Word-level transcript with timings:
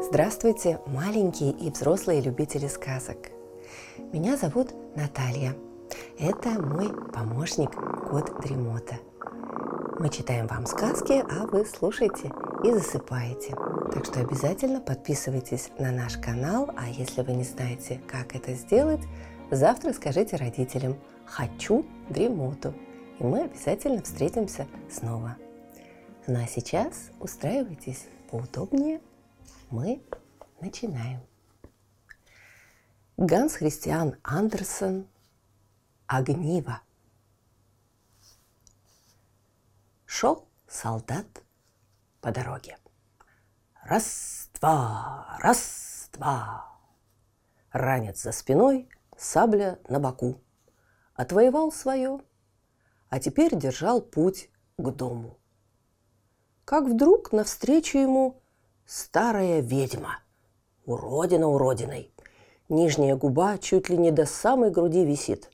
Здравствуйте, 0.00 0.80
маленькие 0.86 1.50
и 1.50 1.70
взрослые 1.70 2.20
любители 2.20 2.68
сказок. 2.68 3.16
Меня 4.12 4.36
зовут 4.36 4.68
Наталья. 4.94 5.56
Это 6.20 6.50
мой 6.50 6.88
помощник, 7.12 7.72
кот 8.08 8.40
Дремота. 8.40 9.00
Мы 9.98 10.08
читаем 10.08 10.46
вам 10.46 10.66
сказки, 10.66 11.24
а 11.28 11.46
вы 11.46 11.64
слушаете 11.64 12.30
и 12.62 12.70
засыпаете. 12.70 13.56
Так 13.92 14.04
что 14.04 14.20
обязательно 14.20 14.80
подписывайтесь 14.80 15.70
на 15.80 15.90
наш 15.90 16.16
канал, 16.16 16.70
а 16.76 16.88
если 16.88 17.22
вы 17.22 17.32
не 17.32 17.44
знаете, 17.44 18.00
как 18.06 18.36
это 18.36 18.52
сделать, 18.54 19.02
завтра 19.54 19.92
скажите 19.92 20.36
родителям 20.36 20.98
«Хочу 21.26 21.86
дремоту», 22.08 22.74
и 23.18 23.24
мы 23.24 23.42
обязательно 23.42 24.02
встретимся 24.02 24.66
снова. 24.90 25.36
Ну 26.26 26.42
а 26.42 26.46
сейчас 26.46 27.10
устраивайтесь 27.20 28.06
поудобнее– 28.30 29.00
мы 29.74 30.02
начинаем. 30.60 31.20
Ганс 33.16 33.54
Христиан 33.54 34.16
Андерсон 34.22 35.08
«Огниво». 36.06 36.80
Шел 40.06 40.48
солдат 40.68 41.26
по 42.20 42.30
дороге. 42.30 42.78
Раз-два, 43.82 45.38
раз-два. 45.40 46.78
Ранец 47.72 48.22
за 48.22 48.30
спиной, 48.30 48.88
сабля 49.18 49.78
на 49.88 50.00
боку. 50.00 50.40
Отвоевал 51.14 51.70
свое, 51.72 52.20
а 53.08 53.20
теперь 53.20 53.54
держал 53.56 54.00
путь 54.00 54.50
к 54.76 54.90
дому. 54.90 55.38
Как 56.64 56.84
вдруг 56.84 57.32
навстречу 57.32 57.98
ему 57.98 58.42
Старая 58.86 59.60
ведьма. 59.60 60.18
Уродина 60.84 61.48
уродиной. 61.48 62.12
Нижняя 62.68 63.16
губа 63.16 63.56
чуть 63.56 63.88
ли 63.88 63.96
не 63.96 64.10
до 64.10 64.26
самой 64.26 64.70
груди 64.70 65.06
висит. 65.06 65.50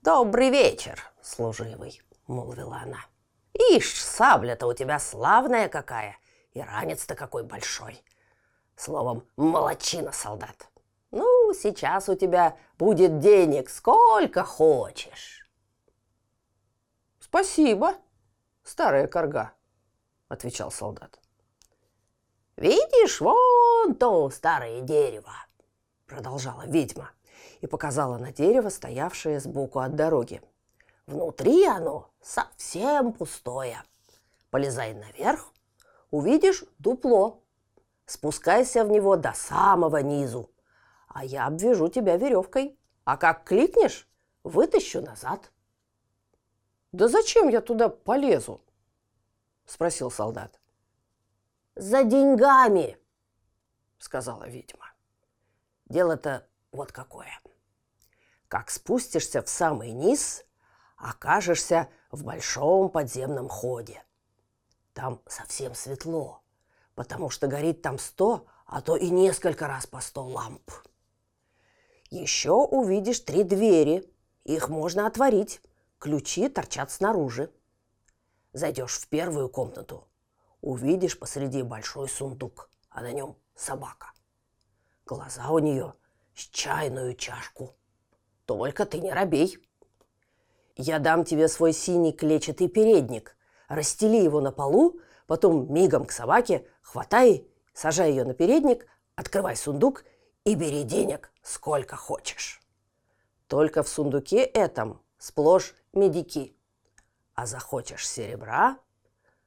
«Добрый 0.00 0.48
вечер, 0.48 0.98
служивый»,— 1.20 2.00
молвила 2.26 2.78
она. 2.78 3.04
«Ишь, 3.52 4.02
сабля-то 4.02 4.66
у 4.66 4.72
тебя 4.72 4.98
славная 4.98 5.68
какая, 5.68 6.16
и 6.54 6.62
ранец-то 6.62 7.14
какой 7.14 7.42
большой. 7.42 8.02
Словом, 8.76 9.26
молочина, 9.36 10.10
солдат. 10.12 10.69
Ну, 11.10 11.52
сейчас 11.54 12.08
у 12.08 12.14
тебя 12.14 12.56
будет 12.78 13.18
денег 13.18 13.68
сколько 13.70 14.44
хочешь». 14.44 15.50
«Спасибо, 17.18 17.94
старая 18.64 19.06
корга»,— 19.06 19.52
отвечал 20.28 20.70
солдат. 20.70 21.20
«Видишь, 22.56 23.20
вон 23.20 23.94
то 23.94 24.28
старое 24.30 24.80
дерево!»– 24.80 25.32
продолжала 26.06 26.66
ведьма 26.66 27.10
и 27.60 27.66
показала 27.66 28.18
на 28.18 28.32
дерево, 28.32 28.68
стоявшее 28.68 29.40
сбоку 29.40 29.78
от 29.78 29.94
дороги. 29.94 30.42
«Внутри 31.06 31.66
оно 31.66 32.10
совсем 32.20 33.12
пустое. 33.12 33.82
Полезай 34.50 34.94
наверх, 34.94 35.52
увидишь 36.10 36.64
дупло. 36.78 37.42
Спускайся 38.06 38.84
в 38.84 38.90
него 38.90 39.16
до 39.16 39.32
самого 39.32 39.98
низу, 39.98 40.50
а 41.10 41.24
я 41.24 41.46
обвяжу 41.46 41.88
тебя 41.88 42.16
веревкой. 42.16 42.78
А 43.04 43.16
как 43.16 43.44
кликнешь, 43.44 44.08
вытащу 44.44 45.02
назад». 45.02 45.52
«Да 46.92 47.08
зачем 47.08 47.48
я 47.48 47.60
туда 47.60 47.88
полезу?»– 47.88 48.60
спросил 49.66 50.10
солдат 50.10 50.60
за 51.80 52.04
деньгами, 52.04 52.98
сказала 53.98 54.48
ведьма. 54.48 54.92
Дело-то 55.86 56.46
вот 56.72 56.92
какое. 56.92 57.40
Как 58.48 58.70
спустишься 58.70 59.42
в 59.42 59.48
самый 59.48 59.92
низ, 59.92 60.44
окажешься 60.96 61.88
в 62.10 62.24
большом 62.24 62.90
подземном 62.90 63.48
ходе. 63.48 64.04
Там 64.92 65.22
совсем 65.26 65.74
светло, 65.74 66.42
потому 66.94 67.30
что 67.30 67.46
горит 67.46 67.80
там 67.80 67.98
сто, 67.98 68.46
а 68.66 68.82
то 68.82 68.96
и 68.96 69.08
несколько 69.08 69.66
раз 69.66 69.86
по 69.86 70.00
сто 70.00 70.22
ламп. 70.22 70.70
Еще 72.10 72.52
увидишь 72.52 73.20
три 73.20 73.44
двери. 73.44 74.08
Их 74.44 74.68
можно 74.68 75.06
отворить. 75.06 75.60
Ключи 75.98 76.48
торчат 76.48 76.90
снаружи. 76.90 77.50
Зайдешь 78.52 78.98
в 78.98 79.08
первую 79.08 79.48
комнату 79.48 80.06
увидишь 80.60 81.18
посреди 81.18 81.62
большой 81.62 82.08
сундук, 82.08 82.70
а 82.90 83.02
на 83.02 83.12
нем 83.12 83.36
собака. 83.54 84.12
Глаза 85.06 85.50
у 85.50 85.58
нее 85.58 85.94
с 86.34 86.42
чайную 86.48 87.14
чашку. 87.14 87.74
Только 88.46 88.86
ты 88.86 89.00
не 89.00 89.12
робей. 89.12 89.58
Я 90.76 90.98
дам 90.98 91.24
тебе 91.24 91.48
свой 91.48 91.72
синий 91.72 92.12
клетчатый 92.12 92.68
передник. 92.68 93.36
Расстели 93.68 94.16
его 94.16 94.40
на 94.40 94.52
полу, 94.52 95.00
потом 95.26 95.72
мигом 95.72 96.04
к 96.04 96.12
собаке, 96.12 96.66
хватай, 96.82 97.46
сажай 97.72 98.10
ее 98.10 98.24
на 98.24 98.34
передник, 98.34 98.86
открывай 99.14 99.56
сундук 99.56 100.04
и 100.44 100.54
бери 100.54 100.84
денег 100.84 101.32
сколько 101.42 101.96
хочешь. 101.96 102.60
Только 103.46 103.82
в 103.82 103.88
сундуке 103.88 104.42
этом 104.44 105.00
сплошь 105.18 105.74
медики. 105.92 106.56
А 107.34 107.46
захочешь 107.46 108.08
серебра, 108.08 108.78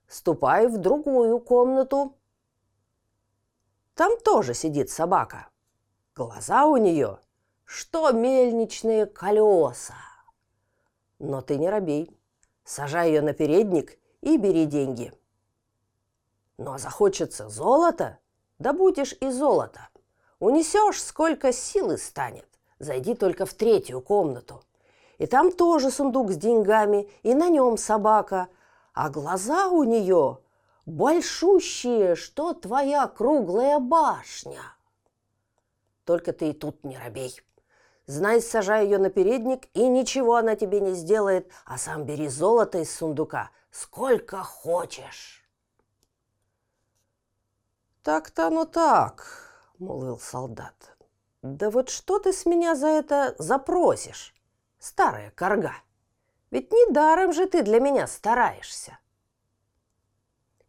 ступай 0.07 0.67
в 0.67 0.77
другую 0.77 1.39
комнату. 1.39 2.17
Там 3.95 4.19
тоже 4.19 4.53
сидит 4.53 4.89
собака. 4.89 5.49
Глаза 6.15 6.65
у 6.65 6.77
нее, 6.77 7.19
что 7.65 8.11
мельничные 8.11 9.05
колеса. 9.05 9.95
Но 11.19 11.41
ты 11.41 11.57
не 11.57 11.69
робей. 11.69 12.17
Сажай 12.63 13.09
ее 13.09 13.21
на 13.21 13.33
передник 13.33 13.99
и 14.21 14.37
бери 14.37 14.65
деньги. 14.65 15.11
Ну 16.57 16.73
а 16.73 16.77
захочется 16.77 17.49
золото, 17.49 18.19
добудешь 18.57 19.15
и 19.19 19.29
золото. 19.29 19.89
Унесешь, 20.43 21.01
сколько 21.03 21.51
силы 21.51 21.97
станет. 21.97 22.47
Зайди 22.79 23.15
только 23.15 23.45
в 23.45 23.53
третью 23.53 24.01
комнату. 24.01 24.63
И 25.17 25.25
там 25.25 25.51
тоже 25.51 25.89
сундук 25.89 26.31
с 26.31 26.37
деньгами, 26.37 27.09
и 27.23 27.33
на 27.33 27.49
нем 27.49 27.77
собака– 27.77 28.47
а 28.93 29.09
глаза 29.09 29.69
у 29.69 29.83
нее 29.83 30.39
большущие, 30.85 32.15
что 32.15 32.53
твоя 32.53 33.07
круглая 33.07 33.79
башня. 33.79 34.61
Только 36.05 36.31
ты 36.31 36.49
и 36.49 36.53
тут 36.53 36.83
не 36.83 36.97
робей. 36.97 37.41
Знай, 38.05 38.41
сажай 38.41 38.85
ее 38.85 38.97
на 38.99 39.09
передник, 39.09 39.67
и 39.73 39.87
ничего 39.87 40.35
она 40.35 40.55
тебе 40.55 40.79
не 40.79 40.93
сделает, 40.93 41.49
а 41.65 41.77
сам 41.77 42.03
бери 42.03 42.27
золото 42.27 42.79
из 42.79 42.93
сундука, 42.93 43.49
сколько 43.71 44.43
хочешь. 44.43 45.43
Так-то 48.03 48.47
оно 48.47 48.65
так, 48.65 49.52
молвил 49.79 50.19
солдат. 50.19 50.97
Да 51.41 51.69
вот 51.69 51.89
что 51.89 52.19
ты 52.19 52.31
с 52.33 52.45
меня 52.45 52.75
за 52.75 52.87
это 52.87 53.35
запросишь, 53.37 54.33
старая 54.79 55.31
корга? 55.31 55.73
Ведь 56.51 56.71
недаром 56.71 57.33
же 57.33 57.47
ты 57.47 57.63
для 57.63 57.79
меня 57.79 58.07
стараешься. 58.07 58.97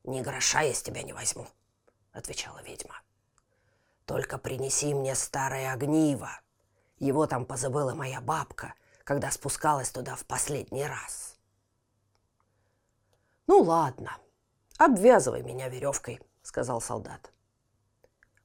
«Ни 0.04 0.20
гроша 0.20 0.60
я 0.60 0.74
с 0.74 0.82
тебя 0.82 1.02
не 1.02 1.14
возьму»,— 1.14 1.46
отвечала 2.12 2.62
ведьма. 2.62 3.00
«Только 4.04 4.36
принеси 4.36 4.92
мне 4.92 5.14
старое 5.14 5.72
огниво. 5.72 6.30
Его 6.98 7.26
там 7.26 7.46
позабыла 7.46 7.94
моя 7.94 8.20
бабка, 8.20 8.74
когда 9.02 9.30
спускалась 9.30 9.90
туда 9.90 10.14
в 10.14 10.26
последний 10.26 10.84
раз». 10.84 11.38
«Ну 13.46 13.62
ладно, 13.62 14.18
обвязывай 14.76 15.42
меня 15.42 15.70
веревкой»,— 15.70 16.20
сказал 16.42 16.82
солдат. 16.82 17.32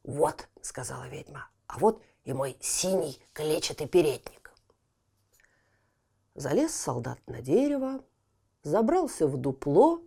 «Вот»,— 0.10 0.48
сказала 0.64 1.08
ведьма,— 1.08 1.50
«а 1.68 1.78
вот 1.78 2.02
и 2.24 2.34
мой 2.34 2.58
синий 2.62 3.22
клетчатый 3.32 3.88
передник». 3.88 4.52
Залез 6.34 6.74
солдат 6.74 7.20
на 7.28 7.44
дерево, 7.44 8.04
забрался 8.64 9.28
в 9.28 9.38
дупло 9.38 10.02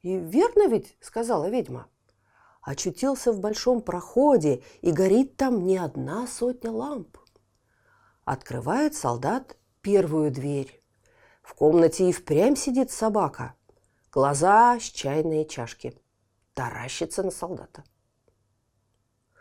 и, 0.00 0.16
верно 0.16 0.66
ведь, 0.66 0.96
сказала 1.00 1.48
ведьма, 1.48 1.86
очутился 2.62 3.30
в 3.32 3.38
большом 3.38 3.80
проходе, 3.80 4.64
и 4.80 4.90
горит 4.90 5.36
там 5.36 5.66
не 5.66 5.78
одна 5.78 6.26
сотня 6.26 6.72
ламп. 6.72 7.16
Открывает 8.24 8.96
солдат 8.96 9.56
первую 9.82 10.32
дверь. 10.32 10.82
В 11.44 11.54
комнате 11.54 12.08
и 12.08 12.12
впрямь 12.12 12.56
сидит 12.56 12.90
собака. 12.90 13.54
Глаза 14.10 14.80
с 14.80 14.82
чайной 14.82 15.44
чашки. 15.44 15.96
Таращится 16.54 17.22
на 17.22 17.30
солдата. 17.30 17.84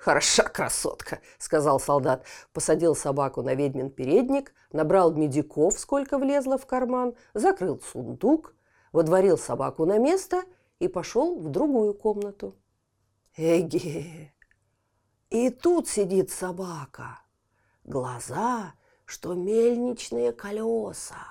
«Хороша 0.02 0.42
красотка»,— 0.42 1.20
сказал 1.38 1.80
солдат. 1.80 2.26
Посадил 2.54 2.96
собаку 2.96 3.44
на 3.44 3.54
ведьмин 3.54 3.92
передник, 3.92 4.52
набрал 4.72 5.12
медиков, 5.14 5.78
сколько 5.78 6.18
влезло 6.18 6.58
в 6.58 6.66
карман, 6.66 7.14
закрыл 7.36 7.80
сундук, 7.80 8.56
водворил 8.94 9.38
собаку 9.38 9.86
на 9.86 10.00
место 10.00 10.42
и 10.80 10.88
пошел 10.88 11.40
в 11.40 11.50
другую 11.50 11.94
комнату. 11.94 12.56
Эге! 13.38 14.34
И 15.30 15.52
тут 15.52 15.88
сидит 15.88 16.32
собака. 16.32 17.20
Глаза, 17.84 18.74
что 19.06 19.36
мельничные 19.36 20.32
колеса. 20.32 21.28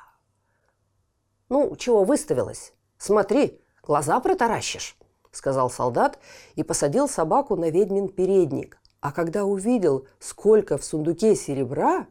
Ну, 1.48 1.74
чего 1.74 2.04
выставилась? 2.04 2.72
Смотри, 2.98 3.60
глаза 3.82 4.20
протаращишь.– 4.20 4.96
сказал 5.32 5.70
солдат 5.70 6.18
и 6.54 6.62
посадил 6.62 7.08
собаку 7.08 7.56
на 7.56 7.70
ведьмин 7.70 8.08
передник. 8.08 8.78
А 9.00 9.12
когда 9.12 9.44
увидел, 9.44 10.06
сколько 10.18 10.76
в 10.76 10.84
сундуке 10.84 11.34
серебра, 11.34 12.06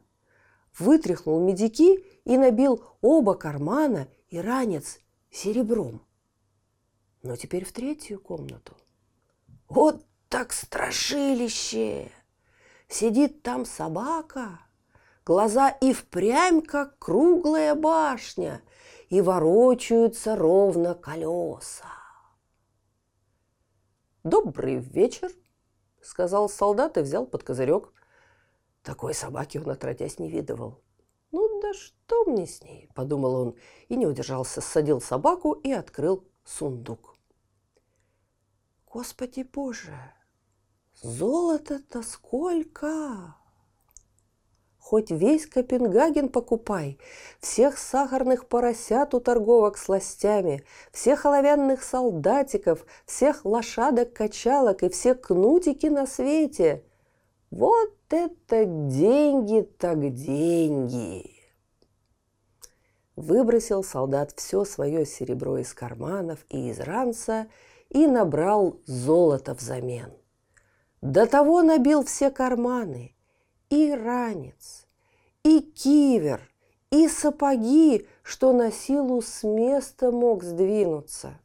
вытряхнул 0.77 1.39
медики 1.39 2.03
и 2.25 2.37
набил 2.37 2.83
оба 3.01 3.35
кармана 3.35 4.07
и 4.29 4.39
ранец 4.39 4.99
серебром. 5.29 6.01
Но 7.21 7.35
теперь 7.35 7.65
в 7.65 7.71
третью 7.73 8.19
комнату. 8.19 8.73
Вот 9.67 10.05
так 10.29 10.53
страшилище! 10.53 12.11
Сидит 12.87 13.43
там 13.43 13.65
собака, 13.65 14.59
глаза 15.25 15.69
и 15.69 15.93
впрямь, 15.93 16.61
как 16.61 16.97
круглая 16.97 17.75
башня, 17.75 18.63
и 19.09 19.21
ворочаются 19.21 20.35
ровно 20.35 20.95
колеса. 20.95 21.98
«Добрый 24.29 24.75
вечер»,— 24.75 25.31
сказал 26.03 26.49
солдат 26.49 26.97
и 26.97 27.01
взял 27.01 27.25
под 27.25 27.41
козырек. 27.41 27.91
Такой 28.83 29.15
собаки 29.15 29.57
он 29.57 29.71
отродясь 29.71 30.19
не 30.19 30.29
видывал. 30.29 30.83
«Ну 31.31 31.59
да 31.59 31.73
что 31.73 32.25
мне 32.25 32.45
с 32.45 32.61
ней?»– 32.61 32.91
подумал 32.93 33.33
он 33.33 33.55
и 33.87 33.95
не 33.95 34.05
удержался, 34.05 34.61
садил 34.61 35.01
собаку 35.01 35.53
и 35.53 35.71
открыл 35.71 36.27
сундук. 36.45 37.15
«Господи 38.85 39.41
Боже, 39.41 39.97
золото-то 41.01 42.03
сколько!» 42.03 43.38
Хоть 44.89 45.11
весь 45.11 45.45
Копенгаген 45.45 46.29
покупай, 46.29 46.97
всех 47.39 47.77
сахарных 47.77 48.47
поросят 48.47 49.13
у 49.13 49.19
торговок 49.19 49.77
с 49.77 49.83
сластями, 49.83 50.63
всех 50.91 51.27
оловянных 51.27 51.83
солдатиков, 51.83 52.83
всех 53.05 53.45
лошадок-качалок 53.45 54.81
и 54.81 54.89
все 54.89 55.13
кнутики 55.13 55.85
на 55.85 56.07
свете. 56.07 56.83
Вот 57.51 57.93
это 58.09 58.65
деньги 58.65 59.61
так 59.77 60.11
деньги! 60.11 61.35
Выбросил 63.15 63.83
солдат 63.83 64.33
все 64.37 64.65
свое 64.65 65.05
серебро 65.05 65.59
из 65.59 65.71
карманов 65.71 66.39
и 66.49 66.69
из 66.71 66.79
ранца 66.79 67.45
и 67.89 68.07
набрал 68.07 68.79
золото 68.87 69.53
взамен. 69.53 70.11
До 71.03 71.27
того 71.27 71.61
набил 71.61 72.03
все 72.03 72.31
карманы– 72.31 73.13
и 73.69 73.93
ранец, 73.93 74.87
и 75.43 75.61
кивер, 75.61 76.41
и 76.91 77.07
сапоги, 77.07 78.07
что 78.23 78.51
на 78.53 78.71
силу 78.71 79.21
с 79.21 79.43
места 79.43 80.11
мог 80.11 80.43
сдвинуться. 80.43 81.39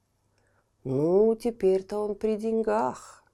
Ну, 0.85 1.35
теперь-то 1.35 1.99
он 1.99 2.15
при 2.15 2.37
деньгах. 2.37 3.25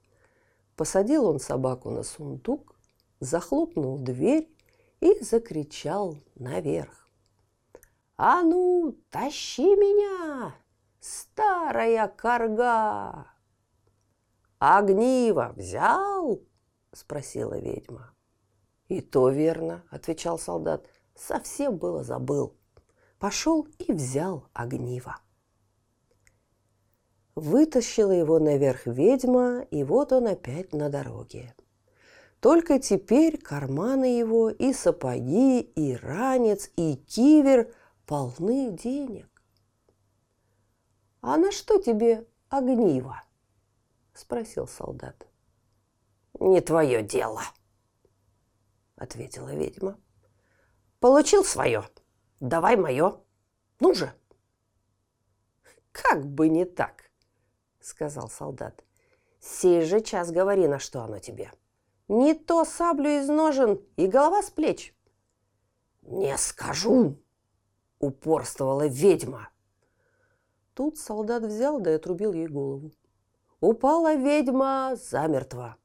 Посадил 0.75 1.25
он 1.25 1.39
собаку 1.39 1.89
на 1.89 2.03
сундук, 2.03 2.75
захлопнул 3.19 3.97
дверь 3.97 4.49
и 4.99 5.21
закричал 5.23 6.17
наверх. 6.35 7.09
«А 8.17 8.43
ну, 8.43 8.95
тащи 9.09 9.63
меня, 9.63 10.53
старая 10.99 12.07
корга!» 12.07 13.27
«Огниво 14.59 15.53
взял?»– 15.55 16.39
спросила 16.93 17.57
ведьма. 17.57 18.10
«И 18.91 18.99
то 18.99 19.29
верно»,– 19.29 19.85
отвечал 19.89 20.37
солдат. 20.37 20.85
«Совсем 21.15 21.77
было 21.77 22.03
забыл». 22.03 22.57
Пошел 23.19 23.65
и 23.79 23.93
взял 23.93 24.49
огниво. 24.51 25.15
Вытащила 27.35 28.11
его 28.11 28.37
наверх 28.37 28.85
ведьма, 28.87 29.61
и 29.71 29.85
вот 29.85 30.11
он 30.11 30.27
опять 30.27 30.73
на 30.73 30.89
дороге. 30.89 31.55
Только 32.41 32.79
теперь 32.79 33.37
карманы 33.37 34.19
его 34.19 34.49
и 34.49 34.73
сапоги, 34.73 35.61
и 35.61 35.95
ранец, 35.95 36.69
и 36.75 36.95
кивер 36.95 37.73
полны 38.05 38.71
денег. 38.71 39.29
«А 41.21 41.37
на 41.37 41.53
что 41.53 41.81
тебе 41.81 42.27
огниво?»– 42.49 43.23
спросил 44.13 44.67
солдат. 44.67 45.25
«Не 46.41 46.59
твое 46.59 47.01
дело», 47.01 47.41
ответила 49.01 49.53
ведьма. 49.53 49.99
Получил 50.99 51.43
свое. 51.43 51.83
Давай 52.39 52.77
мое. 52.77 53.19
Ну 53.79 53.95
же. 53.95 54.13
Как 55.91 56.23
бы 56.23 56.49
не 56.49 56.65
так, 56.65 57.09
сказал 57.79 58.29
солдат. 58.29 58.83
Сей 59.39 59.81
же 59.81 60.01
час 60.01 60.31
говори, 60.31 60.67
на 60.67 60.77
что 60.77 61.01
оно 61.01 61.17
тебе. 61.17 61.51
Не 62.07 62.35
то 62.35 62.63
саблю 62.63 63.09
из 63.09 63.27
ножен 63.27 63.83
и 63.95 64.05
голова 64.05 64.43
с 64.43 64.51
плеч. 64.51 64.95
Не 66.03 66.37
скажу, 66.37 67.17
упорствовала 67.99 68.85
ведьма. 68.87 69.49
Тут 70.75 70.99
солдат 70.99 71.43
взял 71.43 71.79
да 71.79 71.91
и 71.91 71.95
отрубил 71.95 72.33
ей 72.33 72.47
голову. 72.47 72.91
Упала 73.61 74.13
ведьма 74.13 74.95
замертво, 74.95 75.77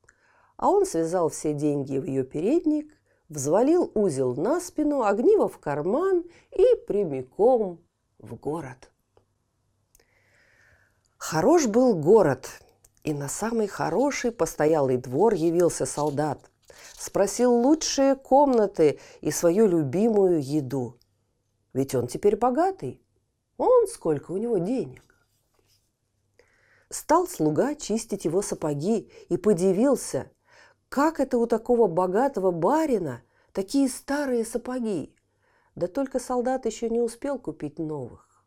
а 0.56 0.68
он 0.68 0.84
связал 0.84 1.30
все 1.30 1.54
деньги 1.54 1.98
в 1.98 2.04
ее 2.04 2.24
передник 2.24 2.95
взвалил 3.28 3.90
узел 3.94 4.34
на 4.34 4.60
спину, 4.60 5.02
огниво 5.02 5.48
в 5.48 5.58
карман 5.58 6.24
и 6.52 6.64
прямиком 6.86 7.80
в 8.18 8.34
город. 8.34 8.90
Хорош 11.16 11.66
был 11.66 11.94
город, 11.94 12.48
и 13.02 13.12
на 13.12 13.28
самый 13.28 13.66
хороший 13.66 14.32
постоялый 14.32 14.96
двор 14.96 15.34
явился 15.34 15.86
солдат. 15.86 16.50
Спросил 16.98 17.52
лучшие 17.52 18.14
комнаты 18.16 19.00
и 19.20 19.30
свою 19.30 19.66
любимую 19.66 20.42
еду. 20.42 20.98
Ведь 21.72 21.94
он 21.94 22.06
теперь 22.06 22.36
богатый. 22.36 23.02
Он 23.56 23.86
сколько 23.86 24.32
у 24.32 24.36
него 24.36 24.58
денег. 24.58 25.02
Стал 26.90 27.26
слуга 27.26 27.74
чистить 27.74 28.24
его 28.24 28.42
сапоги 28.42 29.10
и 29.28 29.36
подивился, 29.36 30.30
как 30.88 31.20
это 31.20 31.38
у 31.38 31.46
такого 31.46 31.88
богатого 31.88 32.50
барина 32.50 33.22
такие 33.52 33.88
старые 33.88 34.44
сапоги? 34.44 35.14
Да 35.74 35.88
только 35.88 36.18
солдат 36.18 36.66
еще 36.66 36.88
не 36.88 37.00
успел 37.00 37.38
купить 37.38 37.78
новых. 37.78 38.44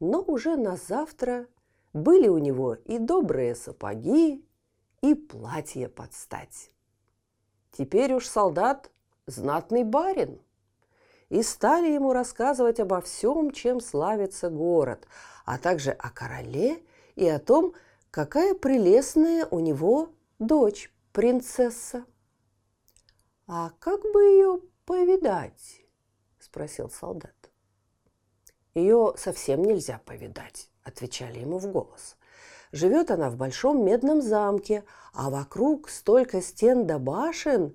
Но 0.00 0.22
уже 0.22 0.56
на 0.56 0.76
завтра 0.76 1.46
были 1.92 2.28
у 2.28 2.38
него 2.38 2.74
и 2.74 2.98
добрые 2.98 3.54
сапоги, 3.54 4.44
и 5.02 5.14
платье 5.14 5.88
под 5.88 6.12
стать. 6.14 6.70
Теперь 7.72 8.14
уж 8.14 8.26
солдат 8.26 8.90
знатный 9.26 9.84
барин. 9.84 10.40
И 11.28 11.42
стали 11.42 11.90
ему 11.90 12.12
рассказывать 12.12 12.80
обо 12.80 13.00
всем, 13.00 13.50
чем 13.50 13.80
славится 13.80 14.48
город, 14.48 15.06
а 15.44 15.58
также 15.58 15.90
о 15.90 16.10
короле 16.10 16.82
и 17.16 17.26
о 17.26 17.40
том, 17.40 17.74
какая 18.10 18.54
прелестная 18.54 19.46
у 19.50 19.58
него 19.58 20.10
дочь 20.38 20.92
принцесса. 21.16 22.04
«А 23.46 23.70
как 23.78 24.02
бы 24.12 24.22
ее 24.22 24.60
повидать?»– 24.84 25.80
спросил 26.38 26.90
солдат. 26.90 27.34
«Ее 28.74 29.14
совсем 29.16 29.64
нельзя 29.64 29.98
повидать»,– 30.04 30.70
отвечали 30.84 31.38
ему 31.38 31.56
в 31.56 31.72
голос. 31.72 32.18
«Живет 32.70 33.10
она 33.10 33.30
в 33.30 33.36
большом 33.36 33.82
медном 33.82 34.20
замке, 34.20 34.84
а 35.14 35.30
вокруг 35.30 35.88
столько 35.88 36.42
стен 36.42 36.86
да 36.86 36.98
башен, 36.98 37.74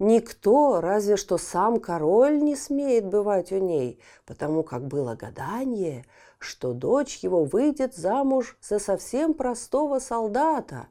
Никто, 0.00 0.80
разве 0.80 1.16
что 1.16 1.38
сам 1.38 1.78
король, 1.78 2.42
не 2.42 2.56
смеет 2.56 3.06
бывать 3.06 3.52
у 3.52 3.58
ней, 3.58 4.00
потому 4.24 4.64
как 4.64 4.88
было 4.88 5.14
гадание, 5.14 6.06
что 6.38 6.72
дочь 6.72 7.18
его 7.18 7.44
выйдет 7.44 7.94
замуж 7.94 8.56
за 8.60 8.80
совсем 8.80 9.34
простого 9.34 9.98
солдата, 10.00 10.88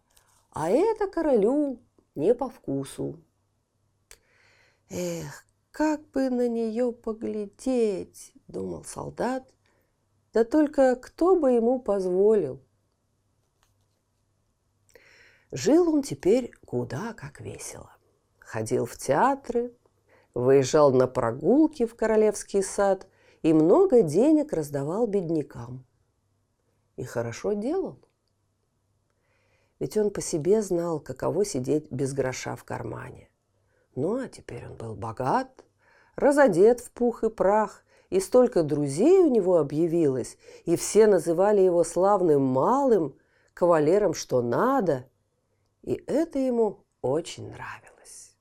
а 0.51 0.70
это 0.70 1.08
королю 1.08 1.79
не 2.20 2.36
по 2.36 2.50
вкусу. 2.50 3.18
Эх, 4.90 5.46
как 5.72 6.08
бы 6.10 6.30
на 6.30 6.48
нее 6.48 6.92
поглядеть, 6.92 8.34
думал 8.48 8.84
солдат, 8.84 9.50
да 10.34 10.44
только 10.44 10.96
кто 10.96 11.36
бы 11.36 11.52
ему 11.52 11.80
позволил. 11.80 12.62
Жил 15.52 15.92
он 15.94 16.04
теперь 16.04 16.52
куда 16.66 17.14
как 17.14 17.40
весело. 17.40 17.96
Ходил 18.40 18.86
в 18.86 18.98
театры, 18.98 19.74
выезжал 20.34 20.92
на 20.92 21.08
прогулки 21.08 21.86
в 21.86 21.96
Королевский 21.96 22.62
сад 22.62 23.08
и 23.42 23.54
много 23.54 24.02
денег 24.02 24.54
раздавал 24.54 25.08
беднякам. 25.08 25.86
И 26.98 27.04
хорошо 27.04 27.54
делал. 27.54 28.00
Ведь 29.79 29.98
он 29.98 30.12
по 30.12 30.21
себе 30.21 30.62
знал, 30.62 31.00
каково 31.00 31.45
сидеть 31.45 31.89
без 31.91 32.13
гроша 32.13 32.55
в 32.55 32.63
кармане. 32.63 33.29
Ну, 33.95 34.21
а 34.21 34.27
теперь 34.27 34.65
он 34.67 34.75
был 34.75 34.95
богат, 34.95 35.63
разодет 36.15 36.81
в 36.81 36.91
пух 36.91 37.24
и 37.24 37.29
прах, 37.29 37.83
и 38.09 38.19
столько 38.19 38.63
друзей 38.63 39.19
у 39.19 39.29
него 39.29 39.57
объявилось, 39.57 40.38
и 40.65 40.75
все 40.75 41.07
называли 41.07 41.62
его 41.62 41.83
славным 41.83 42.41
малым, 42.41 43.15
кавалером 43.53 44.13
что 44.13 44.41
надо, 44.41 45.05
и 45.81 46.03
это 46.07 46.39
ему 46.39 46.86
очень 47.01 47.50
нравилось. 47.50 48.36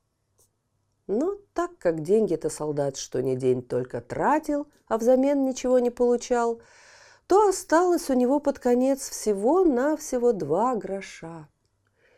Но 1.07 1.37
так 1.55 1.79
как 1.79 2.03
деньги-то 2.03 2.51
солдат 2.51 2.97
что 2.97 3.23
ни 3.23 3.37
день 3.37 3.63
только 3.63 4.01
тратил, 4.01 4.67
а 4.89 4.99
взамен 4.99 5.45
ничего 5.45 5.79
не 5.79 5.91
получал– 5.91 6.61
то 7.29 7.49
осталось 7.49 8.09
у 8.09 8.15
него 8.15 8.41
под 8.41 8.59
конец 8.59 9.11
всего-навсего 9.11 10.33
два 10.33 10.75
гроша. 10.77 11.47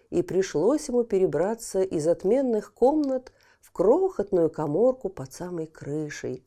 И 0.08 0.22
пришлось 0.22 0.88
ему 0.88 1.02
перебраться 1.02 1.82
из 1.82 2.06
отменных 2.06 2.72
комнат 2.72 3.32
в 3.60 3.72
крохотную 3.72 4.50
коморку 4.50 5.08
под 5.08 5.32
самой 5.32 5.66
крышей, 5.66 6.46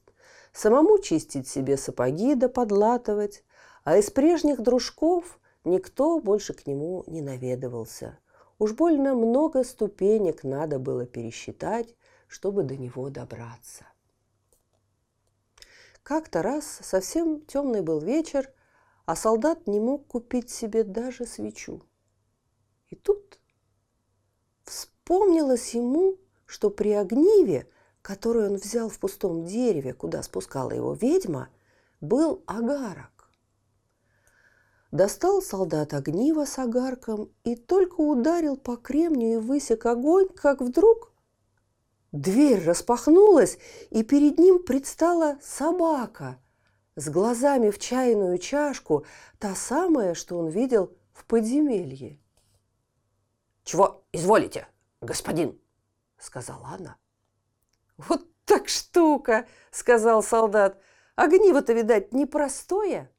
самому 0.53 0.97
чистить 0.99 1.47
себе 1.49 1.75
сапоги 1.75 2.35
да 2.35 2.47
подлатывать, 2.47 3.43
а 3.83 3.97
из 3.97 4.09
прежних 4.09 4.61
дружков 4.61 5.39
никто 5.65 6.19
больше 6.19 6.53
к 6.53 6.65
нему 6.65 7.03
не 7.07 7.21
наведывался. 7.21 8.17
Уж 8.59 8.71
больно 8.71 9.13
много 9.13 9.65
ступенек 9.65 10.45
надо 10.45 10.79
было 10.79 11.05
пересчитать, 11.05 11.93
чтобы 12.27 12.63
до 12.63 12.77
него 12.77 13.09
добраться. 13.09 13.83
Как-то 16.03 16.41
раз 16.41 16.79
совсем 16.81 17.39
темный 17.45 17.81
был 17.81 17.99
вечер, 17.99 18.51
а 19.05 19.15
солдат 19.15 19.67
не 19.67 19.79
мог 19.79 20.05
купить 20.07 20.49
себе 20.49 20.83
даже 20.83 21.25
свечу. 21.25 21.81
И 22.89 22.95
тут 22.95 23.39
вспомнилось 24.65 25.73
ему, 25.73 26.17
что 26.45 26.69
при 26.69 26.91
огниве, 26.91 27.69
который 28.01 28.49
он 28.49 28.55
взял 28.55 28.89
в 28.89 28.99
пустом 28.99 29.45
дереве, 29.45 29.93
куда 29.93 30.21
спускала 30.23 30.71
его 30.71 30.93
ведьма, 30.93 31.49
был 32.01 32.43
агарок. 32.47 33.31
Достал 34.91 35.41
солдат 35.41 35.93
огниво 35.93 36.43
с 36.43 36.59
агарком 36.59 37.31
и 37.45 37.55
только 37.55 38.01
ударил 38.01 38.57
по 38.57 38.75
кремню 38.75 39.35
и 39.35 39.37
высек 39.37 39.85
огонь, 39.85 40.27
как 40.27 40.61
вдруг 40.61 41.12
Дверь 42.13 42.63
распахнулась, 42.63 43.57
и 43.89 44.03
перед 44.03 44.37
ним 44.37 44.63
предстала 44.63 45.39
собака 45.41 46.39
с 46.95 47.09
глазами 47.09 47.71
в 47.71 47.79
чайную 47.79 48.37
чашку, 48.37 49.03
та 49.39 49.55
самая, 49.55 50.13
что 50.13 50.37
он 50.37 50.49
видел 50.49 50.95
в 51.11 51.25
подземелье. 51.25 52.19
«Чего 53.63 54.05
изволите, 54.11 54.67
господин?»– 55.01 55.59
сказала 56.19 56.67
она. 56.79 56.97
«Вот 57.97 58.27
так 58.45 58.69
штука!»– 58.69 59.47
сказал 59.71 60.21
солдат. 60.21 60.79
«Огниво-то, 61.15 61.73
видать, 61.73 62.13
непростое. 62.13 63.11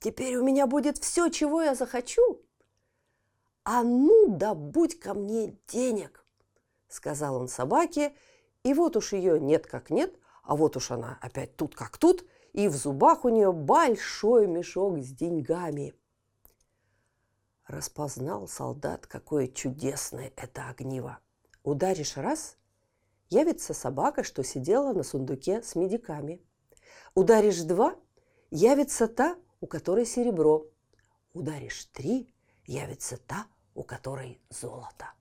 Теперь 0.00 0.36
у 0.36 0.44
меня 0.44 0.66
будет 0.66 0.98
все, 0.98 1.30
чего 1.30 1.62
я 1.62 1.74
захочу. 1.74 2.42
А 3.64 3.82
ну, 3.82 4.36
добудь 4.36 5.00
ко 5.00 5.14
мне 5.14 5.56
денег!» 5.66 6.21
Сказал 6.92 7.36
он 7.36 7.48
собаке, 7.48 8.14
и 8.62 8.74
вот 8.74 8.96
уж 8.96 9.12
ее 9.12 9.40
нет 9.40 9.66
как 9.66 9.90
нет, 9.90 10.14
а 10.42 10.56
вот 10.56 10.76
уж 10.76 10.90
она 10.90 11.18
опять 11.20 11.56
тут 11.56 11.74
как 11.74 11.98
тут, 11.98 12.24
и 12.52 12.68
в 12.68 12.74
зубах 12.74 13.24
у 13.24 13.28
нее 13.28 13.52
большой 13.52 14.46
мешок 14.46 14.98
с 14.98 15.08
деньгами. 15.08 15.94
Распознал 17.66 18.48
солдат, 18.48 19.06
какое 19.06 19.48
чудесное 19.48 20.32
это 20.36 20.68
огниво. 20.68 21.18
Ударишь 21.62 22.16
раз– 22.16 22.56
явится 23.30 23.72
собака, 23.72 24.24
что 24.24 24.44
сидела 24.44 24.92
на 24.92 25.02
сундуке 25.02 25.62
с 25.62 25.74
медиками. 25.74 26.44
Ударишь 27.14 27.62
два– 27.62 27.96
явится 28.50 29.08
та, 29.08 29.36
у 29.60 29.66
которой 29.66 30.04
серебро. 30.04 30.66
Ударишь 31.32 31.86
три– 31.86 32.28
явится 32.66 33.16
та, 33.16 33.46
у 33.74 33.82
которой 33.84 34.40
золото. 34.50 35.12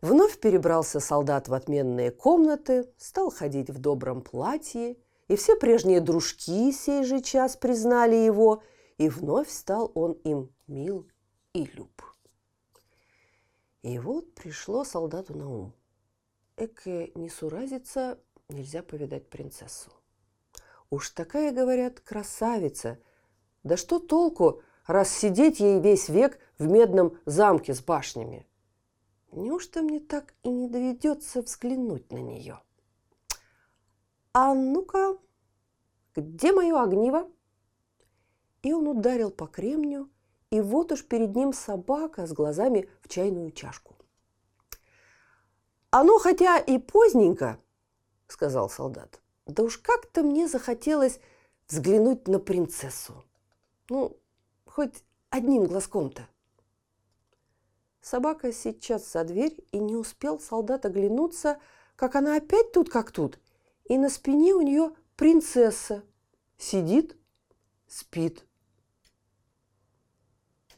Вновь 0.00 0.38
перебрался 0.38 1.00
солдат 1.00 1.48
в 1.48 1.54
отменные 1.54 2.10
комнаты, 2.10 2.88
стал 2.96 3.30
ходить 3.30 3.68
в 3.68 3.78
добром 3.78 4.22
платье, 4.22 4.96
и 5.26 5.36
все 5.36 5.56
прежние 5.56 6.00
дружки 6.00 6.72
сей 6.72 7.04
же 7.04 7.20
час 7.20 7.56
признали 7.56 8.14
его, 8.14 8.62
и 8.96 9.08
вновь 9.08 9.50
стал 9.50 9.90
он 9.94 10.12
им 10.24 10.50
мил 10.68 11.08
и 11.52 11.64
люб. 11.74 12.02
И 13.82 13.98
вот 13.98 14.34
пришло 14.34 14.84
солдату 14.84 15.36
на 15.36 15.48
ум. 15.48 15.74
Эке 16.56 17.12
не 17.14 17.28
суразиться, 17.28 18.18
нельзя 18.48 18.82
повидать 18.82 19.28
принцессу. 19.28 19.90
Уж 20.90 21.10
такая, 21.10 21.52
говорят, 21.52 22.00
красавица. 22.00 22.98
Да 23.62 23.76
что 23.76 23.98
толку, 23.98 24.62
раз 24.86 25.10
сидеть 25.10 25.60
ей 25.60 25.80
весь 25.80 26.08
век 26.08 26.38
в 26.58 26.66
медном 26.66 27.18
замке 27.26 27.74
с 27.74 27.80
башнями? 27.80 28.47
Неужто 29.32 29.82
мне 29.82 30.00
так 30.00 30.34
и 30.42 30.48
не 30.48 30.68
доведется 30.68 31.42
взглянуть 31.42 32.10
на 32.10 32.18
нее? 32.18 32.60
А 34.32 34.54
ну-ка, 34.54 35.18
где 36.14 36.52
мое 36.52 36.82
огниво? 36.82 37.30
И 38.62 38.72
он 38.72 38.88
ударил 38.88 39.30
по 39.30 39.46
кремню, 39.46 40.08
и 40.50 40.60
вот 40.60 40.92
уж 40.92 41.04
перед 41.04 41.36
ним 41.36 41.52
собака 41.52 42.26
с 42.26 42.32
глазами 42.32 42.88
в 43.02 43.08
чайную 43.08 43.52
чашку. 43.52 43.96
«Оно 45.90 46.18
хотя 46.18 46.58
и 46.58 46.78
поздненько»,— 46.78 47.58
сказал 48.28 48.68
солдат,— 48.68 49.20
«да 49.46 49.62
уж 49.62 49.78
как-то 49.78 50.22
мне 50.22 50.48
захотелось 50.48 51.20
взглянуть 51.66 52.28
на 52.28 52.38
принцессу. 52.38 53.24
Ну, 53.88 54.18
хоть 54.66 55.04
одним 55.30 55.64
глазком-то». 55.66 56.28
Собака 58.00 58.52
сейчас 58.52 59.12
за 59.12 59.24
дверь, 59.24 59.56
и 59.72 59.78
не 59.78 59.96
успел 59.96 60.40
солдат 60.40 60.86
оглянуться, 60.86 61.60
как 61.96 62.14
она 62.14 62.36
опять 62.36 62.72
тут 62.72 62.90
как 62.90 63.10
тут, 63.10 63.38
и 63.84 63.98
на 63.98 64.08
спине 64.08 64.54
у 64.54 64.60
нее 64.60 64.92
принцесса. 65.16 66.04
Сидит, 66.56 67.16
спит. 67.86 68.44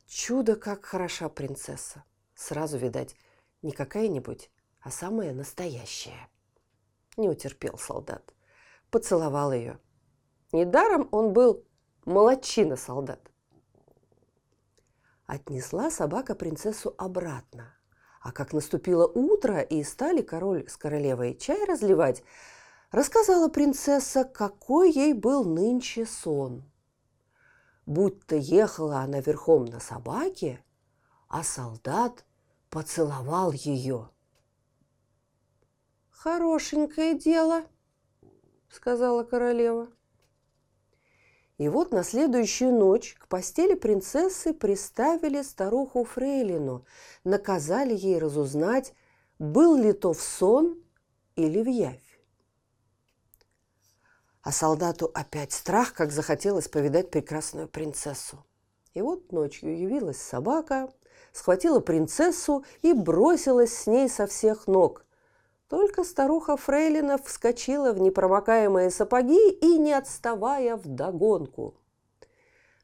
Чудо, 0.07 0.57
как 0.57 0.85
хороша 0.85 1.29
принцесса. 1.29 2.05
Сразу, 2.35 2.79
видать, 2.79 3.15
не 3.63 3.73
какая-нибудь, 3.73 4.51
а 4.81 4.91
самая 4.91 5.33
настоящая. 5.33 6.29
Не 7.17 7.29
утерпел 7.29 7.77
солдат. 7.79 8.35
Поцеловал 8.91 9.53
ее. 9.53 9.79
Недаром 10.53 11.09
он 11.13 11.33
был 11.33 11.65
молодчина 12.07 12.77
солдат. 12.77 13.31
Отнесла 15.31 15.93
собака 15.93 16.35
принцессу 16.35 16.93
обратно. 16.99 17.73
А 18.21 18.33
как 18.33 18.53
наступило 18.53 19.07
утро 19.07 19.61
и 19.61 19.85
стали 19.85 20.23
король 20.23 20.69
с 20.69 20.77
королевой 20.77 21.37
чай 21.37 21.65
разливать, 21.67 22.25
рассказала 22.91 23.49
принцесса, 23.49 24.25
какой 24.25 24.91
ей 24.91 25.13
был 25.13 25.45
нынче 25.45 26.05
сон. 26.05 26.65
Будто 27.87 28.35
ехала 28.35 29.03
она 29.03 29.21
верхом 29.21 29.67
на 29.67 29.79
собаке, 29.79 30.65
а 31.29 31.45
солдат 31.45 32.25
поцеловал 32.69 33.53
ее. 33.53 34.11
«Хорошенькое 36.11 37.17
дело»,— 37.17 37.67
сказала 38.69 39.23
королева. 39.23 39.93
И 41.61 41.69
вот 41.69 41.93
на 41.93 42.03
следующую 42.05 42.73
ночь 42.73 43.17
к 43.19 43.29
постели 43.29 43.75
принцессы 43.75 44.55
приставили 44.55 45.43
старуху 45.43 46.05
Фрейлину, 46.05 46.87
наказали 47.23 47.95
ей 47.95 48.19
разузнать, 48.19 48.95
был 49.39 49.77
ли 49.77 49.93
то 49.93 50.15
в 50.15 50.23
сон 50.23 50.83
или 51.37 51.63
в 51.63 51.69
явь. 51.69 52.19
А 54.41 54.53
солдату 54.53 55.11
опять 55.13 55.53
страх, 55.53 55.93
как 55.93 56.13
захотелось 56.13 56.67
повидать 56.67 57.11
прекрасную 57.11 57.69
принцессу. 57.69 58.43
И 58.95 59.03
вот 59.03 59.31
ночью 59.31 59.79
явилась 59.79 60.17
собака, 60.17 60.91
схватила 61.31 61.81
принцессу 61.81 62.65
и 62.81 62.95
бросилась 62.95 63.75
с 63.75 63.87
ней 63.87 64.09
со 64.09 64.27
всех 64.27 64.67
ног– 64.67 65.05
только 65.71 66.03
старуха 66.03 66.57
Фрейлина 66.57 67.17
вскочила 67.17 67.93
в 67.93 68.01
непромокаемые 68.01 68.91
сапоги 68.91 69.51
и, 69.51 69.79
не 69.79 69.93
отставая, 69.93 70.77
в 70.77 70.89
догонку. 70.89 71.77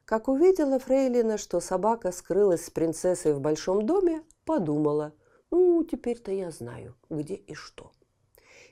Как 0.04 0.28
увидела 0.28 0.78
Фрейлина, 0.78 1.36
что 1.36 1.58
собака 1.58 2.12
скрылась 2.12 2.64
с 2.64 2.70
принцессой 2.70 3.34
в 3.34 3.40
большом 3.40 3.84
доме, 3.84 4.22
подумала, 4.44 5.12
ну, 5.50 5.82
теперь-то 5.82 6.30
я 6.30 6.52
знаю, 6.52 6.94
где 7.10 7.34
и 7.34 7.54
что. 7.54 7.90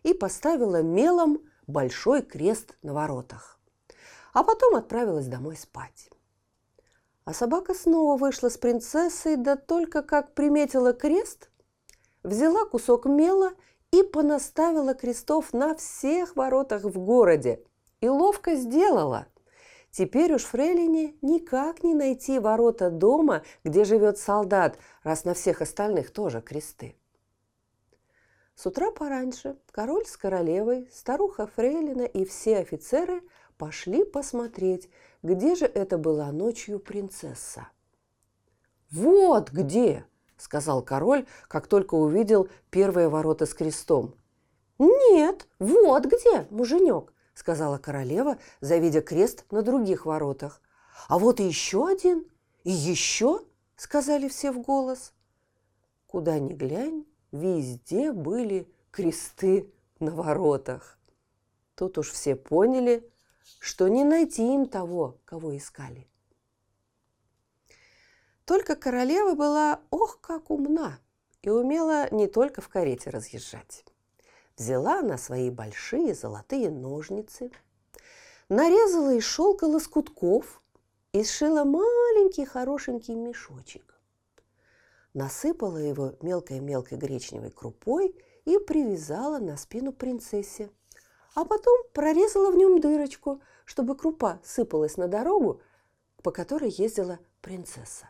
И 0.05 0.15
поставила 0.15 0.81
мелом 0.81 1.41
большой 1.67 2.23
крест 2.23 2.77
на 2.83 2.95
воротах. 2.95 3.59
А 4.33 4.45
потом 4.45 4.77
отправилась 4.77 5.27
домой 5.27 5.57
спать. 5.57 6.09
А 7.25 7.35
собака 7.35 7.75
снова 7.75 8.17
вышла 8.17 8.49
с 8.49 8.59
принцессой, 8.59 9.35
да 9.35 9.57
только 9.57 10.03
как 10.03 10.35
приметила 10.35 10.93
крест, 10.93 11.51
взяла 12.23 12.65
кусок 12.65 13.07
мела 13.07 13.55
и 13.95 14.03
понаставила 14.03 14.95
крестов 14.95 15.53
на 15.53 15.75
всех 15.75 16.37
воротах 16.37 16.83
в 16.85 16.99
городе. 16.99 17.63
И 18.01 18.09
ловко 18.09 18.55
сделала– 18.57 19.27
Теперь 19.97 20.35
уж 20.35 20.43
Фрейлине 20.43 21.15
никак 21.23 21.85
не 21.85 21.95
найти 21.95 22.41
ворота 22.41 22.91
дома, 22.91 23.45
где 23.63 23.85
живет 23.85 24.19
солдат, 24.19 24.77
раз 25.05 25.25
на 25.25 25.35
всех 25.35 25.63
остальных 25.63 26.11
тоже 26.13 26.43
кресты. 26.43 26.97
С 28.57 28.67
утра 28.67 28.91
пораньше 28.91 29.57
король 29.71 30.05
с 30.05 30.17
королевой, 30.17 30.89
старуха 30.93 31.47
Фрейлина 31.47 32.03
и 32.03 32.25
все 32.25 32.59
офицеры 32.59 33.23
пошли 33.57 34.05
посмотреть, 34.05 34.91
где 35.23 35.55
же 35.55 35.67
это 35.67 35.97
была 35.97 36.33
ночью 36.33 36.81
принцесса. 36.81 37.69
«Вот 38.91 39.53
где!»– 39.53 40.05
сказал 40.37 40.83
король, 40.83 41.27
как 41.49 41.67
только 41.67 41.95
увидел 41.95 42.49
первые 42.71 43.09
ворота 43.09 43.47
с 43.47 43.55
крестом. 43.55 44.15
«Нет, 44.79 45.47
вот 45.59 46.05
где, 46.07 46.47
муженек!»– 46.51 47.13
сказала 47.35 47.79
королева, 47.79 48.39
завидя 48.61 49.01
крест 49.01 49.45
на 49.51 49.63
других 49.63 50.07
воротах. 50.07 50.61
«А 51.09 51.19
вот 51.19 51.41
и 51.41 51.45
еще 51.45 51.87
один! 51.87 52.25
И 52.65 52.71
еще!»– 52.71 53.41
сказали 53.77 54.29
все 54.29 54.51
в 54.53 54.61
голос. 54.61 55.13
Куда 56.07 56.39
ни 56.39 56.53
глянь, 56.53 57.05
везде 57.33 58.13
были 58.13 58.69
кресты 58.91 59.73
на 60.01 60.11
воротах. 60.13 60.99
Тут 61.75 61.99
уж 61.99 62.11
все 62.11 62.37
поняли, 62.37 63.09
что 63.59 63.89
не 63.89 64.05
найти 64.05 64.55
им 64.55 64.67
того, 64.67 65.19
кого 65.25 65.57
искали. 65.57 66.09
Только 68.45 68.77
королева 68.77 69.35
была, 69.35 69.81
ох, 69.91 70.21
как 70.21 70.51
умна, 70.51 70.99
и 71.43 71.49
умела 71.49 72.09
не 72.11 72.27
только 72.27 72.61
в 72.61 72.69
карете 72.69 73.11
разъезжать. 73.11 73.85
Взяла 74.57 75.01
она 75.01 75.17
свои 75.17 75.51
большие 75.51 76.15
золотые 76.15 76.71
ножницы, 76.71 77.51
нарезала 78.49 79.15
из 79.15 79.25
шелка 79.25 79.65
лоскутков 79.65 80.63
и 81.13 81.25
сшила 81.25 81.65
маленький 81.65 82.45
хорошенький 82.45 83.15
мешочек. 83.15 83.99
Насыпала 85.15 85.79
его 85.79 86.15
мелкой-мелкой 86.21 86.99
гречневой 86.99 87.51
крупой 87.51 88.15
и 88.45 88.59
привязала 88.59 89.39
на 89.39 89.57
спину 89.57 89.93
принцессе. 89.93 90.71
А 91.35 91.45
потом 91.45 91.79
прорезала 91.93 92.51
в 92.51 92.57
нем 92.57 92.81
дырочку, 92.81 93.41
чтобы 93.65 93.97
крупа 93.97 94.41
сыпалась 94.45 94.97
на 94.97 95.09
дорогу, 95.09 95.61
по 96.23 96.31
которой 96.31 96.71
ездила 96.71 97.19
принцесса. 97.41 98.09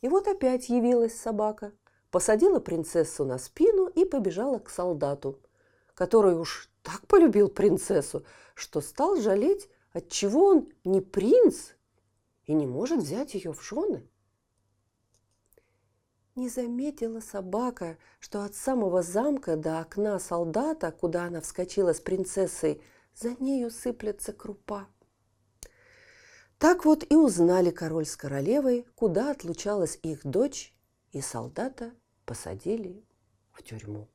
И 0.00 0.08
вот 0.08 0.28
опять 0.28 0.68
явилась 0.68 1.18
собака– 1.18 1.72
посадила 2.10 2.60
принцессу 2.60 3.24
на 3.24 3.38
спину 3.38 3.86
и 3.86 4.04
побежала 4.04 4.58
к 4.58 4.70
солдату, 4.70 5.40
который 5.94 6.38
уж 6.38 6.70
так 6.82 7.06
полюбил 7.06 7.48
принцессу, 7.48 8.24
что 8.54 8.80
стал 8.80 9.16
жалеть, 9.16 9.68
отчего 9.92 10.46
он 10.46 10.68
не 10.84 11.00
принц 11.00 11.72
и 12.44 12.54
не 12.54 12.66
может 12.66 13.00
взять 13.00 13.34
ее 13.34 13.52
в 13.52 13.62
жены. 13.62 14.08
Не 16.34 16.48
заметила 16.48 17.20
собака, 17.20 17.98
что 18.20 18.44
от 18.44 18.54
самого 18.54 19.02
замка 19.02 19.56
до 19.56 19.80
окна 19.80 20.18
солдата, 20.20 20.92
куда 20.92 21.24
она 21.24 21.40
вскочила 21.40 21.92
с 21.92 22.00
принцессой, 22.00 22.80
за 23.14 23.34
нею 23.42 23.70
сыплется 23.70 24.32
крупа. 24.32 24.86
Так 26.58 26.84
вот 26.84 27.04
и 27.08 27.14
узнали 27.14 27.70
король 27.70 28.06
с 28.06 28.16
королевой, 28.16 28.84
куда 28.96 29.30
отлучалась 29.30 29.98
их 30.02 30.26
дочь 30.26 30.74
и 31.12 31.20
солдата 31.20 31.94
посадили 32.24 33.04
в 33.52 33.62
тюрьму. 33.62 34.08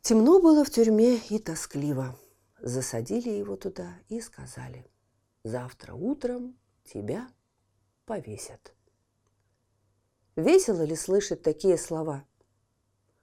Темно 0.00 0.40
было 0.40 0.64
в 0.64 0.70
тюрьме 0.70 1.16
и 1.16 1.38
тоскливо. 1.38 2.18
Засадили 2.58 3.28
его 3.28 3.56
туда 3.56 3.98
и 4.08 4.20
сказали, 4.20 4.86
завтра 5.44 5.94
утром 5.94 6.56
тебя 6.84 7.28
повесят. 8.06 8.74
Весело 10.34 10.82
ли 10.82 10.96
слышать 10.96 11.42
такие 11.42 11.76
слова? 11.76 12.24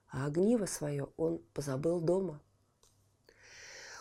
А 0.08 0.26
огниво 0.26 0.66
свое 0.66 1.08
он 1.16 1.38
позабыл 1.54 2.00
дома. 2.00 2.40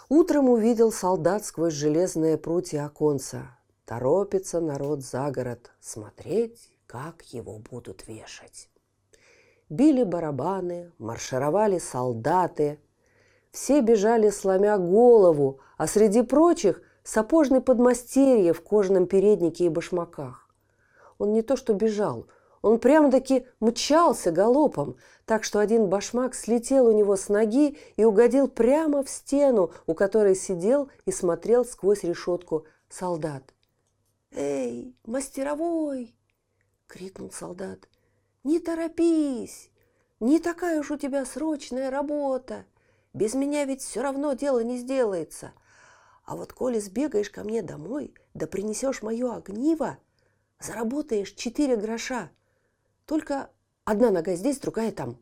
Утром 0.09 0.49
увидел 0.49 0.91
солдат 0.91 1.45
сквозь 1.45 1.73
железные 1.73 2.35
прутья 2.35 2.85
оконца. 2.85 3.55
Торопится 3.85 4.59
народ 4.59 5.03
за 5.03 5.29
город 5.29 5.71
смотреть 5.79 6.71
как 6.87 7.21
его 7.25 7.59
будут 7.59 8.07
вешать. 8.07 8.67
Били 9.69 10.03
барабаны, 10.03 10.91
маршировали 10.97 11.77
солдаты. 11.77 12.79
Все 13.51 13.81
бежали, 13.81 14.31
сломя 14.31 14.79
голову, 14.79 15.59
а 15.77 15.85
среди 15.85 16.23
прочих 16.23 16.81
сапожный 17.03 17.61
подмастерье 17.61 18.53
в 18.53 18.63
кожаном 18.63 19.05
переднике 19.05 19.65
и 19.65 19.69
башмаках. 19.69 20.49
Он 21.19 21.31
не 21.31 21.43
то 21.43 21.55
что 21.55 21.75
бежал, 21.75 22.25
он 22.63 22.79
прямо-таки 22.79 23.45
мчался 23.59 24.31
галопом, 24.31 24.97
так 25.29 25.43
что 25.43 25.59
один 25.59 25.89
башмак 25.89 26.33
слетел 26.33 26.87
у 26.87 26.91
него 26.91 27.15
с 27.15 27.29
ноги 27.29 27.77
и 27.97 28.03
угодил 28.03 28.47
прямо 28.47 29.03
в 29.03 29.09
стену, 29.11 29.71
у 29.85 29.93
которой 29.93 30.35
сидел 30.35 30.89
и 31.05 31.11
смотрел 31.11 31.65
сквозь 31.65 32.01
решетку 32.01 32.65
солдат. 32.89 33.43
«Эй, 34.31 34.95
мастеровой!» 35.05 36.15
крикнул 36.87 37.29
солдат. 37.29 37.87
«Не 38.43 38.57
торопись! 38.57 39.69
Не 40.19 40.39
такая 40.39 40.79
уж 40.79 40.89
у 40.89 40.97
тебя 40.97 41.23
срочная 41.25 41.91
работа! 41.91 42.65
Без 43.13 43.35
меня 43.35 43.65
ведь 43.65 43.83
все 43.83 44.01
равно 44.01 44.33
дело 44.33 44.63
не 44.63 44.79
сделается. 44.79 45.51
А 46.25 46.35
вот 46.35 46.53
коли 46.53 46.79
сбегаешь 46.79 47.29
ко 47.29 47.43
мне 47.43 47.61
домой, 47.61 48.15
да 48.33 48.47
принесешь 48.47 49.03
мое 49.03 49.35
огниво, 49.35 49.99
заработаешь 50.59 51.33
четыре 51.33 51.75
гроша. 51.75 52.31
Только 53.05 53.51
одна 53.91 54.11
нога 54.11 54.35
здесь, 54.35 54.59
другая 54.59 54.91
там». 54.91 55.17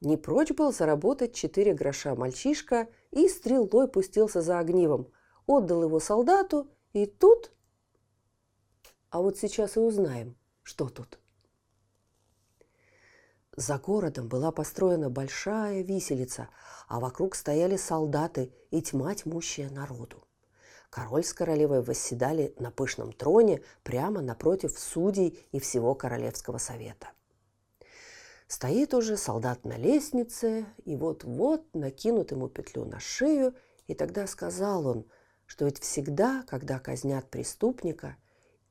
Не 0.00 0.16
прочь 0.16 0.52
был 0.52 0.72
заработать 0.72 1.34
четыре 1.34 1.74
гроша 1.74 2.14
мальчишка 2.14 2.88
и 3.10 3.28
стрелой 3.28 3.88
пустился 3.88 4.42
за 4.42 4.58
огнивом, 4.58 5.10
отдал 5.46 5.82
его 5.82 6.00
солдату, 6.00 6.70
и 6.92 7.06
тут 7.06 7.50
а 9.16 9.20
вот 9.20 9.38
сейчас 9.38 9.76
и 9.76 9.80
узнаем, 9.80 10.36
что 10.62 10.90
тут. 10.90 11.18
За 13.56 13.78
городом 13.78 14.28
была 14.28 14.52
построена 14.52 15.08
большая 15.08 15.80
виселица, 15.82 16.50
а 16.86 17.00
вокруг 17.00 17.34
стояли 17.34 17.76
солдаты 17.76 18.52
и 18.70 18.82
тьма 18.82 19.14
тьмущая 19.14 19.70
народу. 19.70 20.25
Король 20.96 21.24
с 21.24 21.34
королевой 21.34 21.82
восседали 21.82 22.54
на 22.58 22.70
пышном 22.70 23.12
троне 23.12 23.60
прямо 23.82 24.22
напротив 24.22 24.78
судей 24.78 25.38
и 25.52 25.60
всего 25.60 25.94
Королевского 25.94 26.56
совета. 26.56 27.08
Стоит 28.46 28.94
уже 28.94 29.18
солдат 29.18 29.66
на 29.66 29.76
лестнице, 29.76 30.64
и 30.86 30.96
вот-вот 30.96 31.66
накинут 31.74 32.30
ему 32.30 32.48
петлю 32.48 32.86
на 32.86 32.98
шею, 32.98 33.54
и 33.88 33.94
тогда 33.94 34.26
сказал 34.26 34.86
он, 34.86 35.06
что 35.44 35.66
ведь 35.66 35.80
всегда, 35.80 36.46
когда 36.48 36.78
казнят 36.78 37.28
преступника, 37.28 38.16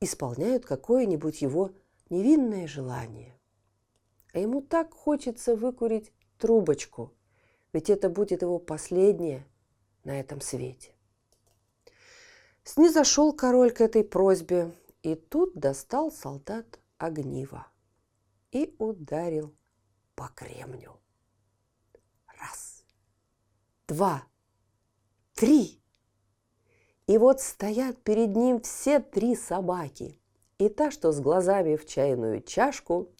исполняют 0.00 0.66
какое-нибудь 0.66 1.42
его 1.42 1.70
невинное 2.10 2.66
желание. 2.66 3.38
А 4.32 4.40
ему 4.40 4.62
так 4.62 4.92
хочется 4.92 5.54
выкурить 5.54 6.12
трубочку, 6.38 7.12
ведь 7.72 7.88
это 7.88 8.10
будет 8.10 8.42
его 8.42 8.58
последнее 8.58 9.46
на 10.02 10.18
этом 10.18 10.40
свете. 10.40 10.95
Снизошел 12.66 13.32
король 13.32 13.70
к 13.70 13.80
этой 13.80 14.02
просьбе, 14.02 14.72
и 15.04 15.14
тут 15.14 15.54
достал 15.54 16.10
солдат 16.10 16.80
огнива 16.98 17.68
и 18.50 18.74
ударил 18.80 19.54
по 20.16 20.28
кремню. 20.34 20.90
Раз, 22.26 22.82
два, 23.86 24.24
три. 25.34 25.80
И 27.06 27.18
вот 27.18 27.40
стоят 27.40 28.02
перед 28.02 28.34
ним 28.34 28.60
все 28.60 28.98
три 28.98 29.36
собаки. 29.36 30.20
И 30.58 30.68
та, 30.68 30.90
что 30.90 31.12
с 31.12 31.20
глазами 31.20 31.76
в 31.76 31.86
чайную 31.86 32.42
чашку, 32.42 33.12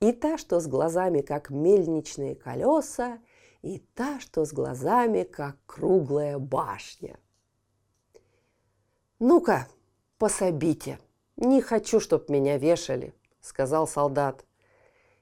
и 0.00 0.10
та, 0.10 0.38
что 0.38 0.58
с 0.58 0.66
глазами, 0.66 1.20
как 1.20 1.50
мельничные 1.50 2.34
колеса, 2.34 3.20
и 3.62 3.78
та, 3.94 4.18
что 4.18 4.44
с 4.44 4.52
глазами, 4.52 5.22
как 5.22 5.56
круглая 5.66 6.40
башня. 6.40 7.16
«Ну-ка, 9.20 9.66
пособите. 10.16 11.00
Не 11.36 11.60
хочу, 11.60 11.98
чтоб 11.98 12.28
меня 12.28 12.56
вешали»,— 12.56 13.12
сказал 13.40 13.88
солдат. 13.88 14.44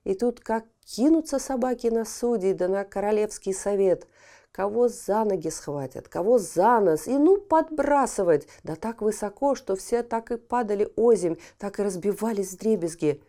И 0.04 0.14
тут 0.14 0.40
как 0.40 0.66
кинутся 0.84 1.38
собаки 1.38 1.86
на 1.86 2.04
судей 2.04 2.52
да 2.52 2.68
на 2.68 2.84
королевский 2.84 3.54
совет. 3.54 4.06
Кого 4.52 4.88
за 4.88 5.24
ноги 5.24 5.48
схватят, 5.48 6.08
кого 6.08 6.38
за 6.38 6.80
нос, 6.80 7.06
и 7.06 7.16
ну 7.16 7.38
подбрасывать, 7.38 8.46
да 8.62 8.76
так 8.76 9.00
высоко, 9.00 9.54
что 9.54 9.76
все 9.76 10.02
так 10.02 10.30
и 10.30 10.36
падали 10.36 10.92
озимь, 10.96 11.36
так 11.58 11.78
и 11.78 11.82
разбивались 11.82 12.52
в 12.52 12.58
дребезги. 12.58 13.22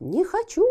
«Не 0.00 0.24
хочу!» 0.24 0.66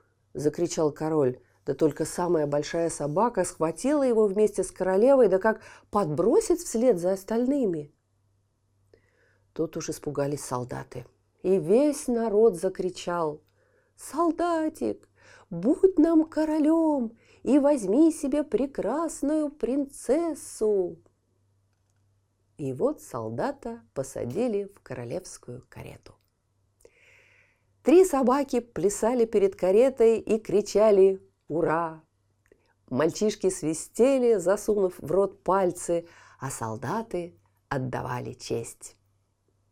–закричал 0.34 0.90
король. 0.90 1.38
Да 1.66 1.74
только 1.74 2.04
самая 2.04 2.48
большая 2.48 2.90
собака 2.90 3.44
схватила 3.44 4.02
его 4.02 4.26
вместе 4.26 4.64
с 4.64 4.72
королевой, 4.72 5.28
да 5.28 5.38
как 5.38 5.60
подбросить 5.90 6.60
вслед 6.60 6.98
за 6.98 7.12
остальными. 7.12 7.92
Тут 9.52 9.76
уж 9.76 9.90
испугались 9.90 10.44
солдаты. 10.44 11.06
И 11.42 11.58
весь 11.58 12.06
народ 12.06 12.56
закричал. 12.56 13.40
«Солдатик, 13.96 15.08
будь 15.50 15.98
нам 15.98 16.24
королем 16.24 17.16
и 17.42 17.58
возьми 17.58 18.12
себе 18.12 18.44
прекрасную 18.44 19.50
принцессу!» 19.50 20.96
И 22.56 22.72
вот 22.72 23.02
солдата 23.02 23.82
посадили 23.94 24.64
в 24.64 24.80
королевскую 24.80 25.64
карету. 25.68 26.14
Три 27.82 28.04
собаки 28.04 28.60
плясали 28.60 29.24
перед 29.24 29.56
каретой 29.56 30.18
и 30.18 30.38
кричали 30.38 31.20
«Ура!». 31.48 32.02
Мальчишки 32.90 33.48
свистели, 33.50 34.36
засунув 34.36 34.98
в 34.98 35.10
рот 35.10 35.42
пальцы, 35.42 36.06
а 36.38 36.50
солдаты 36.50 37.34
отдавали 37.68 38.34
честь. 38.34 38.96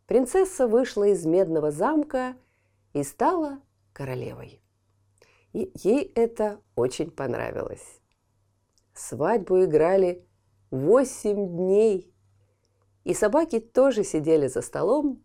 Принцесса 0.08 0.66
вышла 0.66 1.04
из 1.04 1.26
медного 1.26 1.70
замка 1.70 2.34
и 2.94 3.02
стала 3.02 3.60
королевой. 3.92 4.62
И 5.52 5.70
ей 5.74 6.10
это 6.14 6.62
очень 6.76 7.10
понравилось. 7.10 8.00
Свадьбу 8.94 9.64
играли 9.64 10.26
восемь 10.70 11.54
дней, 11.54 12.10
и 13.04 13.12
собаки 13.12 13.60
тоже 13.60 14.02
сидели 14.02 14.46
за 14.46 14.62
столом 14.62 15.22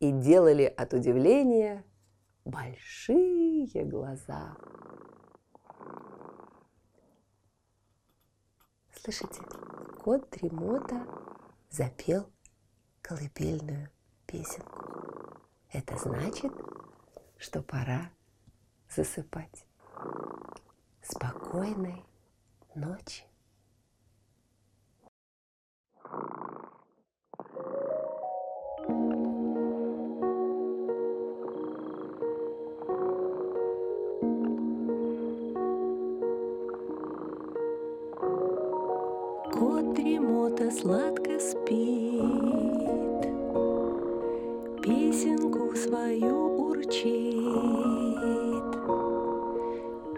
и 0.00 0.10
делали 0.10 0.64
от 0.64 0.94
удивления 0.94 1.84
большие 2.46 3.84
глаза. 3.84 4.56
Слышите, 8.90 9.42
кот 10.02 10.30
Дремота 10.30 11.06
запел 11.68 12.30
колыбельную 13.02 13.90
песенку. 14.28 14.84
Это 15.72 15.96
значит, 15.96 16.52
что 17.38 17.62
пора 17.62 18.10
засыпать. 18.94 19.64
Спокойной 21.02 22.04
ночи. 22.74 23.24
Кот 39.52 39.94
дремота 39.94 40.70
сладко 40.70 41.40
спит, 41.40 42.87
Песенку 44.88 45.76
свою 45.76 46.68
урчит. 46.68 47.44